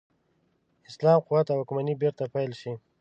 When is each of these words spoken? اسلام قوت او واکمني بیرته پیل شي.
اسلام 0.89 1.19
قوت 1.27 1.47
او 1.49 1.57
واکمني 1.59 1.93
بیرته 2.01 2.23
پیل 2.33 2.51
شي. 2.61 2.73